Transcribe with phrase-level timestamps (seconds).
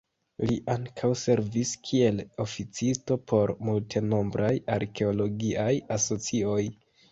[0.51, 6.61] Li ankaŭ servis kiel oficisto por multenombraj arkeologiaj asocioj.